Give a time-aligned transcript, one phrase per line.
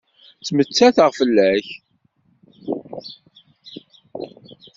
[0.41, 1.65] Ttmettateɣ fell-ak.